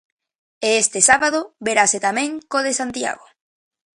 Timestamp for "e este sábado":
0.67-1.39